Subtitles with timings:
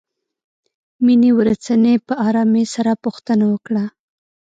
[1.05, 3.83] مينې ورڅنې په آرامۍ سره پوښتنه وکړه.